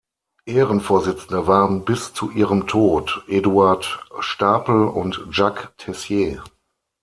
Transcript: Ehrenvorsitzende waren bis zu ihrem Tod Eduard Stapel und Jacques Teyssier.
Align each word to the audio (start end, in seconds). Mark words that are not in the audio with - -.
Ehrenvorsitzende 0.47 1.45
waren 1.45 1.85
bis 1.85 2.11
zu 2.11 2.31
ihrem 2.31 2.65
Tod 2.65 3.23
Eduard 3.27 4.03
Stapel 4.19 4.85
und 4.85 5.27
Jacques 5.29 5.69
Teyssier. 5.77 6.43